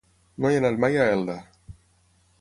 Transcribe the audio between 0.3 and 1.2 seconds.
No he anat mai a